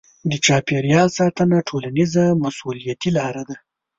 د 0.31 0.33
چاپیریال 0.45 1.09
ساتنه 1.19 1.57
ټولنیزه 1.69 2.23
مسوولیتي 2.43 3.09
لاره 3.17 3.43
ده. 3.49 3.55